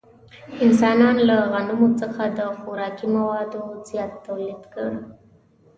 انسانانو 0.65 1.21
له 1.29 1.37
غنمو 1.51 1.87
څخه 2.01 2.23
د 2.37 2.39
خوراکي 2.59 3.07
موادو 3.15 3.63
زیات 3.87 4.11
تولید 4.25 4.57
وکړ. 4.61 4.89